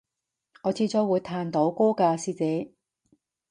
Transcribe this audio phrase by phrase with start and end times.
[0.63, 2.71] 我遲早會彈到歌㗎師姐